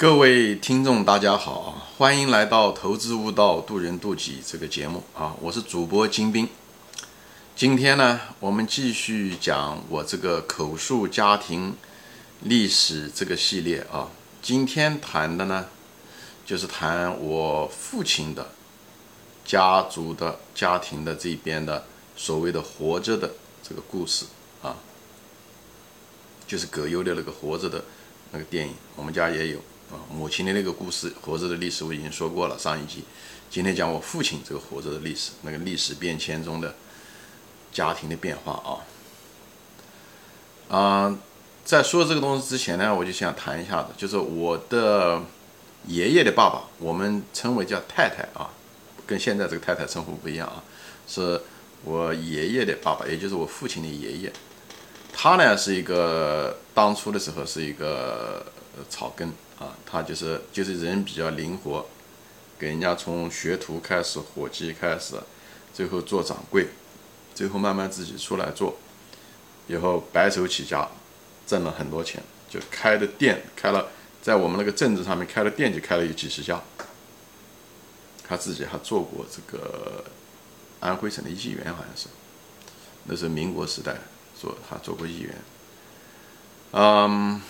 [0.00, 5.36] 各位听众，大家好，欢迎来到《投资悟道，渡人渡己》这个节目啊！
[5.42, 6.48] 我是主播金兵。
[7.54, 11.76] 今天呢，我们继续讲我这个口述家庭
[12.40, 14.08] 历史这个系列啊。
[14.40, 15.66] 今天谈的呢，
[16.46, 18.52] 就是谈我父亲的
[19.44, 21.84] 家族的家庭的这边的
[22.16, 23.30] 所谓的活着的
[23.62, 24.24] 这个故事
[24.62, 24.76] 啊，
[26.46, 27.84] 就是葛优的那个活着的
[28.32, 29.58] 那个电影，我们家也有。
[29.90, 33.04] 啊，母亲的那个故事，活着的历史我已经说过了上一集。
[33.50, 36.76] 今天讲我父亲这个活着的历史，那个历史变迁中的
[37.72, 38.70] 家庭的变化啊。
[40.68, 41.18] 啊，
[41.64, 45.20] 在说这个东西之前呢，我就想谈一下子，就是我的
[45.86, 48.50] 爷爷的爸爸，我们称为叫太太啊，
[49.04, 50.62] 跟现在这个太太称呼不一样啊，
[51.08, 51.40] 是
[51.82, 54.32] 我爷爷的爸爸，也就是我父亲的爷爷。
[55.12, 58.46] 他呢是一个当初的时候是一个
[58.88, 59.32] 草根。
[59.60, 61.84] 啊，他就是就是人比较灵活，
[62.58, 65.16] 给人家从学徒开始，伙计开始，
[65.74, 66.68] 最后做掌柜，
[67.34, 68.78] 最后慢慢自己出来做，
[69.66, 70.88] 以后白手起家，
[71.46, 73.88] 挣了很多钱，就开的店开了，
[74.22, 76.58] 在我们那个镇子上面开了店就开了有几十家。
[78.26, 80.02] 他自己还做过这个
[80.80, 82.06] 安徽省的议员，好像是，
[83.04, 83.98] 那是民国时代
[84.40, 85.34] 做，他做过议员，
[86.70, 87.42] 嗯。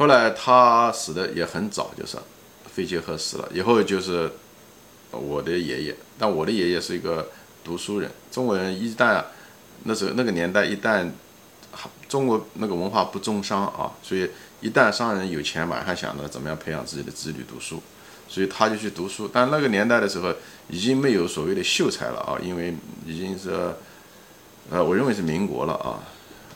[0.00, 2.16] 后来他死的也很早，就是
[2.72, 3.46] 肺结核死了。
[3.52, 4.32] 以后就是
[5.10, 7.28] 我的爷爷，但我的爷爷是一个
[7.62, 8.10] 读书人。
[8.32, 9.22] 中国人一旦
[9.84, 11.06] 那时候那个年代一旦
[12.08, 14.30] 中国那个文化不重商啊，所以
[14.62, 17.82] 一旦商人有钱，马上想着怎么样培养自己的子女读书，
[18.26, 19.28] 所以他就去读书。
[19.30, 20.32] 但那个年代的时候
[20.70, 23.50] 已经没有所谓的秀才了啊，因为已经是
[24.70, 26.00] 呃，我认为是民国了啊，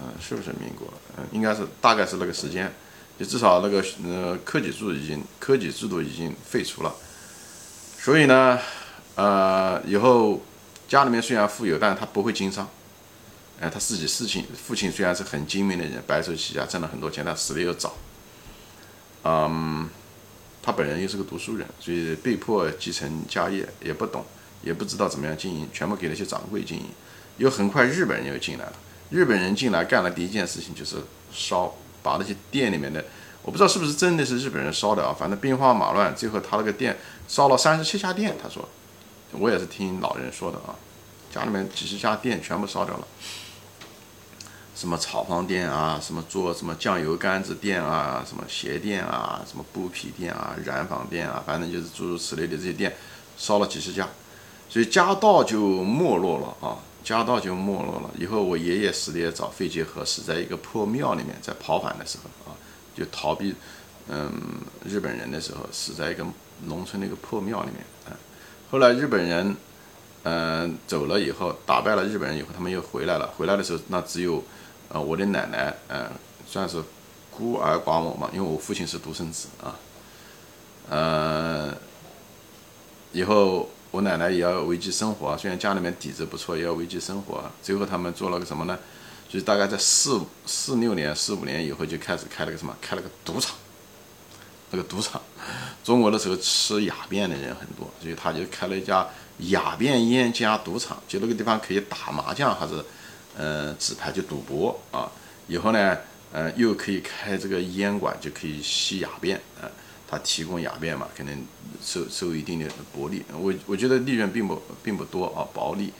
[0.00, 0.88] 嗯，是不是民国？
[1.18, 2.72] 嗯，应该是大概是那个时间。
[3.18, 6.94] 就至少那个呃科举制度已经科举制度已经废除了，
[7.98, 8.58] 所以呢，
[9.14, 10.42] 呃以后
[10.86, 12.68] 家里面虽然富有，但是他不会经商，
[13.58, 17.96] 哎他自己事情父亲虽然是很精明的人，白手起家挣了很多钱，但死的又早，
[19.24, 19.88] 嗯，
[20.62, 24.26] 他本人又是个读书人，所以被迫继承家业，也不懂，
[24.62, 26.86] 也不知道怎么样经营，全部给那些掌柜经营，
[27.38, 28.72] 又很快日本人又进来了，
[29.08, 30.96] 日本人进来干了第一件事情就是
[31.32, 31.74] 烧。
[32.06, 33.04] 把那些店里面的，
[33.42, 36.96] 我不知道是不是真的是日本人烧的啊，反正兵荒马乱，最后他那个店
[37.26, 38.36] 烧了三十七家店。
[38.40, 38.68] 他说，
[39.32, 40.76] 我也是听老人说的啊，
[41.34, 43.06] 家里面几十家店全部烧掉了，
[44.76, 52.94] 什么炒房店啊，什么做什么酱油杆子店啊，什么鞋店啊，什么布匹店啊，染坊店啊，反正就是诸如此类的这些店，
[53.36, 54.08] 烧了几十家，
[54.68, 56.78] 所以家道就没落了啊。
[57.06, 58.10] 家道就没落了。
[58.18, 62.56] 以后我爷爷死的也早，肺结核死在一个破庙里面，在跑反的时候啊，
[62.96, 63.54] 就逃避
[64.08, 64.28] 嗯
[64.84, 66.26] 日本人的时候，死在一个
[66.64, 68.18] 农村的一个破庙里面啊。
[68.72, 69.56] 后来日本人
[70.24, 73.32] 嗯走了以后，打败了日本人以后，他们又回来了。
[73.38, 74.42] 回来的时候，那只有
[74.88, 76.10] 呃我的奶奶嗯
[76.44, 76.82] 算是
[77.30, 79.78] 孤儿寡母嘛，因为我父亲是独生子啊。
[80.90, 81.72] 嗯，
[83.12, 83.70] 以后。
[83.90, 87.50] 我奶奶也要维系生活，虽然家里面底子不错，也要维系生活。
[87.62, 88.78] 最后他们做了个什么呢？
[89.28, 92.76] 就是大概在四四六年、四五年以后就开始开了个什么？
[92.80, 93.54] 开了个赌场。
[94.70, 95.22] 那个赌场，
[95.84, 99.06] 中国的时候吃鸦片的人很多，所以他就开了一家
[99.38, 101.00] 鸦片烟家赌场。
[101.06, 102.84] 就那个地方可以打麻将，还是
[103.38, 105.08] 嗯纸牌就赌博啊。
[105.46, 105.96] 以后呢，
[106.32, 109.70] 嗯又可以开这个烟馆，就可以吸鸦片啊。
[110.08, 111.46] 他提供鸦片嘛，肯定
[111.82, 113.24] 收收一定的薄利。
[113.32, 115.92] 我我觉得利润并不并不多啊，薄利。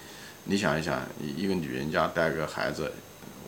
[0.44, 1.00] 你想一想，
[1.36, 2.92] 一个女人家带个孩子，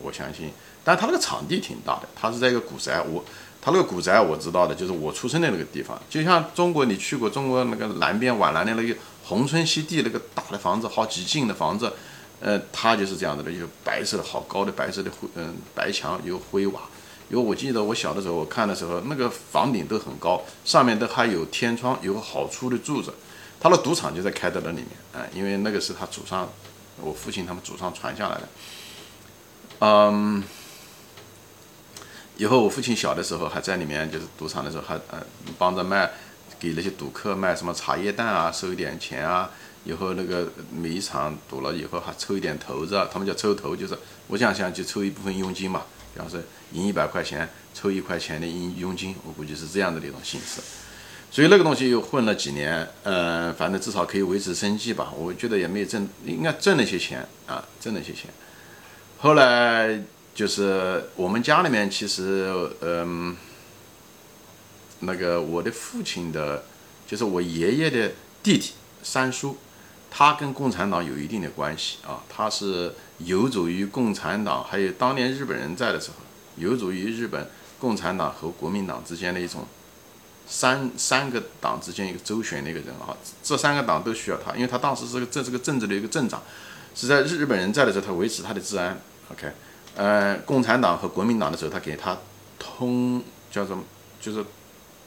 [0.01, 0.51] 我相信，
[0.83, 3.01] 但他那个场地挺大的，他是在一个古宅。
[3.01, 3.23] 我
[3.61, 5.97] 他那个古宅我知道的，就是我出生的那个地方。
[6.09, 8.93] 就像中国，你去过中国那个南边皖南的那个
[9.23, 11.93] 宏村西地那个大的房子，好几进的房子，
[12.41, 16.81] 呃，它就是这样子的，有白色的好高的白色的灰嗯白墙，有灰瓦。
[17.29, 23.13] 因为我记得我小的时候，我看的时候，那个房顶都很高，上面都还有天窗，有个好粗的柱子。
[23.59, 26.49] 他的赌场就在开在那里面，啊，因为那个是他祖上，
[27.01, 28.49] 我父亲他们祖上传下来的。
[29.79, 30.43] 嗯，
[32.37, 35.21] 以后我父亲小的时候还在里面，就是赌场的时候还呃
[35.57, 36.09] 帮着卖，
[36.57, 39.51] 给那些赌客卖什么茶叶蛋啊，收一点钱啊。
[39.85, 43.97] 以后那个每一场赌了以后还抽一点头子，他们叫抽头，就是
[44.27, 45.83] 我想想就抽一部分佣金嘛。
[46.13, 46.39] 比方说
[46.73, 50.61] 赢一百块钱，抽一块钱的佣佣金，我估计是这样的一种形式。
[51.31, 55.13] 所以那个东西又混了几年，呃，反正至少可以维持生计吧。
[55.15, 58.31] 我觉得也没有挣，应该挣了些钱啊，挣了些钱。
[59.19, 60.01] 后来
[60.33, 62.51] 就是我们家里面其实，
[62.81, 63.37] 嗯，
[65.01, 66.63] 那个我的父亲的，
[67.05, 68.71] 就是我爷爷的弟弟
[69.03, 69.55] 三叔，
[70.11, 76.15] 他跟共产党有一定的关系啊，他是游走于共产党，还有当年日本人在的时候，
[76.57, 79.65] 游走于日本共产党和国民党之间的一种
[80.47, 86.41] 三三个党之间一个周旋的一个人啊，这三个党都需要他，因为他当时是个这是个政治的一个镇长，
[86.95, 88.99] 是在日本人在的时候，他维持他的治安
[89.31, 89.51] ，OK。
[89.95, 92.17] 呃，共产党和国民党的时候，他给他
[92.57, 93.21] 通
[93.51, 93.83] 叫什么，
[94.19, 94.43] 就是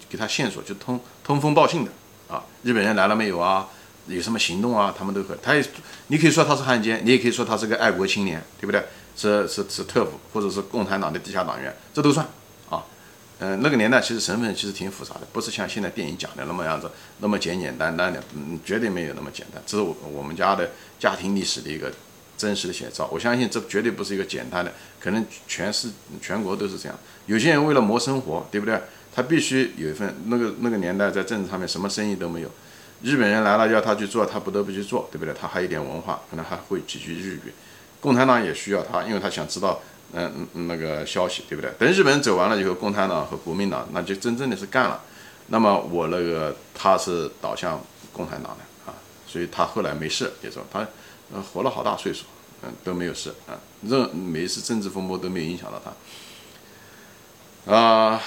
[0.08, 1.90] 给他线索，就通通风报信的
[2.28, 2.44] 啊。
[2.62, 3.68] 日本人来了没有啊？
[4.06, 4.94] 有什么行动啊？
[4.96, 5.36] 他们都可。
[5.42, 5.64] 他也，
[6.08, 8.82] 你可以说他是汉奸，你也可以说他是个爱国青年，对不对？
[9.16, 12.26] 是是是特务，或者是共产党的地下党员，这都算
[12.70, 12.84] 啊。
[13.38, 19.62] 嗯，那个年代其实身份其实挺复杂的，不是像现在电影讲的那么样子，那么简简单单的，嗯，绝对没有那么简单。
[19.66, 21.92] 这是我我们家的家庭历史的一个。
[22.34, 25.88] 真实的写照，我相信这绝对不是一个简单的，可能全市
[26.20, 26.98] 全国都是这样。
[27.26, 28.80] 有些人为了谋生活，对不对？
[29.14, 32.50] 他必须有一份那个那个年代在政治上面什么生意都没有，
[33.02, 35.34] 日本人来了要他去做，他不得不去做，对不对？
[35.34, 37.52] 他还有点文化，可能还会几句日语。
[38.00, 39.80] 共产党也需要他，因为他想知道
[40.12, 41.70] 嗯嗯那个消息，对不对？
[41.78, 45.00] 等日本人走完了以后，共产党和国民党那就真正的是干了。
[45.48, 47.80] 那么我那个他是倒向
[48.12, 48.94] 共产党的啊，
[49.26, 50.86] 所以他后来没事，也说他。
[51.34, 52.24] 呃，活了好大岁数，
[52.62, 55.80] 嗯，都没有事啊，任每一次政治风波都没有影响到
[57.64, 57.74] 他。
[57.74, 58.20] 啊，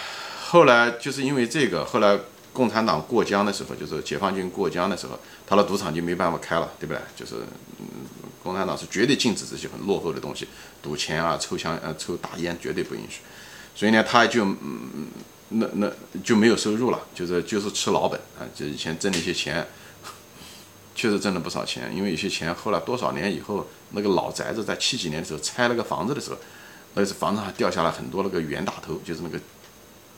[0.49, 2.17] 后来就是因为这个，后来
[2.55, 7.01] 共产党过江的时候，就是解放军过江的时候，他的赌场就没办法开了，对不对？
[7.15, 7.35] 就是，
[7.79, 7.85] 嗯，
[8.41, 10.47] 共产党是绝对禁止这些很落后的东西，
[10.81, 13.19] 赌钱啊、抽香、呃、抽大烟绝对不允许。
[13.75, 15.07] 所以呢，他就，嗯，
[15.49, 15.91] 那那
[16.23, 19.67] 就没有收入了，就是就是吃老本啊，就以前挣那些钱。
[20.97, 26.37] 确实挣了不少钱，因为有些钱后来多少年以后，那个老宅子在七几年的时候拆了个房子的时候，
[26.93, 29.37] 那是房子上掉下来很多那个袁大头，就是那个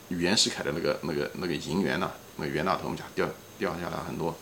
[0.10, 3.28] 袁世凯的那个那个那个银元呐，那袁大头我们家掉
[3.60, 4.36] 掉下来很多，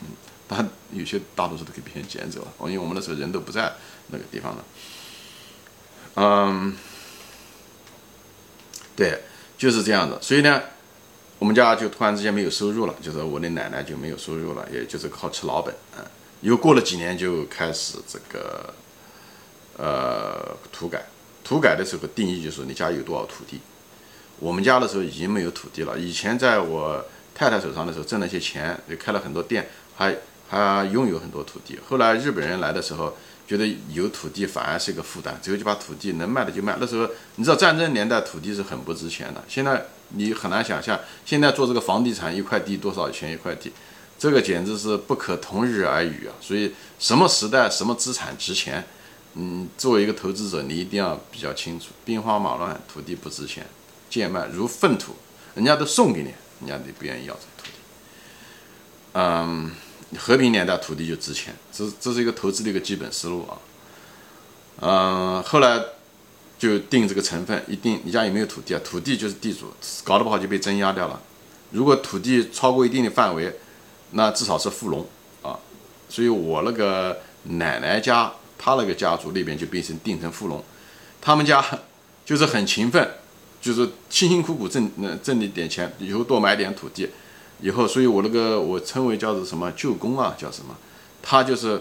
[0.00, 0.08] 嗯，
[0.48, 3.72] 但有些大多数都给别人捡走了，因为我们那时候人都不在
[4.08, 4.64] 那个地方了，
[6.16, 6.76] 嗯，
[8.96, 9.22] 对，
[9.58, 10.62] 就是这样子，所以呢。
[11.40, 16.04] 我们家就突然之间没有收入了，就是我的奶奶就没有收入了，也就是靠吃老本嗯。
[16.40, 18.72] 又过了几年就开始这个，
[19.76, 21.04] 呃，土改。
[21.42, 23.60] 土改的时候定义就是你家有多少土地。
[24.38, 25.98] 我们家的时候已经没有土地了。
[25.98, 27.04] 以前在我
[27.34, 30.16] 太太手上的时候挣了些钱，也开了很多店，还
[30.48, 31.78] 还拥有很多土地。
[31.88, 33.16] 后来日本人来的时候。
[33.46, 36.74] 觉得有土地反而是一个负担，最后就把土地能卖的就卖。
[36.80, 43.70] 那时候你知道战争年代土地是很不值钱的，现在你很难想象，现在做这个房地产一块地多少钱一块地，
[44.18, 46.32] 这个简直是不可同日而语啊！
[46.40, 48.82] 所以什么时代什么资产值钱，
[49.34, 51.88] 嗯，作为一个投资者你一定要比较清楚。
[52.02, 53.66] 兵荒马乱，土地不值钱，
[54.08, 55.14] 贱卖如粪土，
[55.54, 56.32] 人家都送给你，
[56.66, 57.72] 人家都不愿意要这土地。
[59.12, 59.70] 嗯。
[60.16, 63.58] 和平年代土地就值钱，这这是一个投资的一个基本思路啊。
[64.80, 65.82] 嗯，后来
[66.56, 68.80] 就定这个成分，一定你家有没有土地啊？
[68.84, 69.72] 土地就是地主，
[70.04, 71.20] 搞得不好就被征押掉了。
[71.72, 73.58] 如果土地超过一定的范围，
[74.12, 75.04] 那至少是富农
[75.42, 75.58] 啊。
[76.08, 80.62] 所以我那个奶奶家，她那个家族那边就变成定成富农，
[81.20, 81.64] 他们家
[82.24, 83.14] 就是很勤奋，
[83.64, 87.08] 就是辛辛苦苦挣那挣一点钱，以后多买点土地。
[87.62, 90.76] 以后，所以我那个我称为叫做什么舅公啊，叫什么？
[91.22, 91.80] 他就是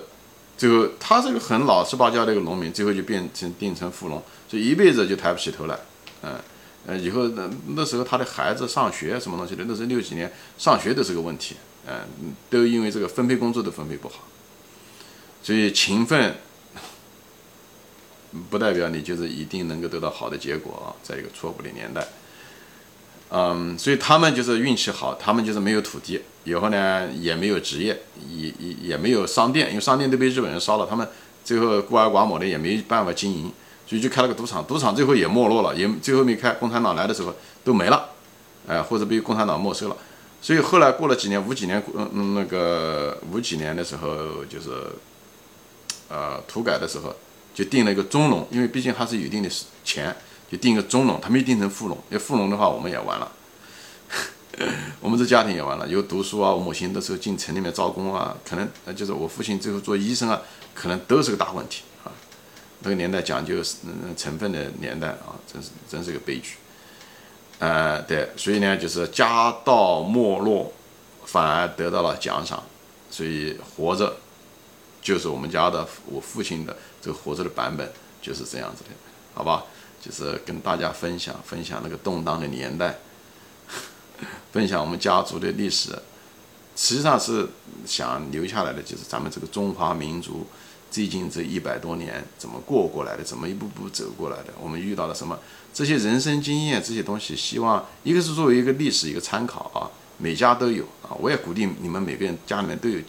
[0.57, 5.77] 最后他这个很老实巴交的一个农民，最后就变成定成富农，所以一辈子就抬不起头来。
[6.21, 6.39] 嗯，
[6.87, 11.57] 呃，以后那那时候他的孩子上学什么东西的，那时候六几年上学都是个问题。
[11.85, 14.19] 嗯，都因为这个分配工作都分配不好，
[15.41, 16.37] 所以勤奋
[18.49, 22.07] 不代表你就是一定能够得到好的结果啊，在一个错误的年代。
[23.35, 27.99] 嗯，所以他们就是运气好，他们就是没有土地，以后呢也没有职业，
[28.29, 31.07] 也也也没有商店，因为商店都被日本人烧了，他们
[31.43, 33.51] 最后孤儿寡母的也没办法经营，
[33.87, 36.51] 所以就开了个赌场，赌场最后也没落了，也最后没开。
[36.51, 38.09] 共产党来的时候都没了，
[38.67, 39.97] 哎，或者被共产党没收了。
[40.39, 44.69] 所以后来过了几年，五几年，嗯，那个五几年的时候，就是
[46.09, 47.15] 呃土改的时候，
[47.53, 49.49] 就定了一个中农，因为毕竟还是有一定的
[49.83, 50.15] 钱。
[50.51, 51.97] 就定一个中农，他没定成富农。
[52.11, 53.31] 要富农的话，我们也完了，
[55.01, 55.87] 我们这家庭也完了。
[55.87, 60.39] 有读书啊，我母亲那时候进城里面招工啊，可能呃就是我父亲最后做医生啊，
[60.75, 62.11] 可能都是个大问题啊。
[62.81, 66.57] 那个年代讲究嗯成分的年代啊，真是真是个悲剧。
[67.57, 70.71] 呃，对，所以呢，就是家道没落，
[71.25, 72.61] 反而得到了奖赏，
[73.09, 74.15] 所以活着
[75.03, 77.91] 就是我们家的我父亲的这个活着的版本
[78.21, 78.89] 就是这样子的，
[79.35, 79.65] 好吧？
[80.01, 82.99] 就是跟大家分享分享那个动荡的年代，
[84.51, 85.91] 分享我们家族的历史，
[86.75, 87.47] 实际上是
[87.85, 90.45] 想留下来的，就是咱们这个中华民族
[90.91, 95.39] 最近这一百多年怎么过过来的，怎么一步步走过来的，我们遇到了什么
[95.73, 102.99] 这些人生经验这些东西，希望一个是作为一个历史一个参考啊，每家都有啊，我也鼓励你们每个人家里面都有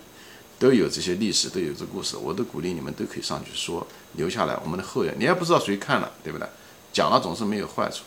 [0.64, 6.49] 都有这些历史，都有这故事，我都鼓励你们都可以上去说，留下来我们的后人，你也不知道谁看了，对不对？
[6.90, 8.04] 讲了总是没有坏处。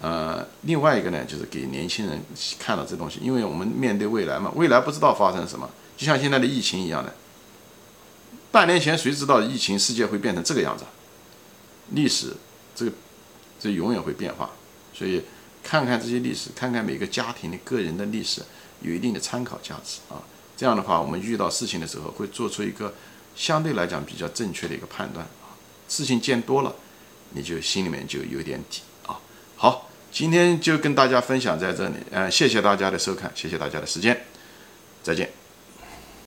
[0.00, 2.20] 呃，另外一个呢，就是给年轻人
[2.58, 7.14] 看到这东西，因为我们面对未来嘛，未来不知道发生什么，就像现在的疫情一样的。
[8.50, 10.84] 半年前谁知道疫情世界会变成这个样子？
[11.90, 12.34] 历史
[12.74, 12.90] 这个
[13.60, 14.50] 这永远会变化，
[14.92, 15.22] 所以
[15.62, 18.42] 看看这些历史，看看每个家庭的个人的历史，
[18.80, 20.18] 有一定的参考价值啊。
[20.62, 22.94] 这样的话，我们遇到事情的时候会做出一个
[23.34, 25.58] 相对来讲比较正确的一个判断啊。
[25.88, 26.72] 事情见多了，
[27.30, 29.18] 你就心里面就有点底啊。
[29.56, 29.88] 好。
[30.12, 34.14] 今天就跟大家分享在这里，嗯，谢谢大家的收看，谢谢大家的时间，
[35.02, 35.41] 再见。